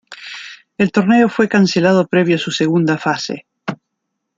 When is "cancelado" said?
1.47-2.07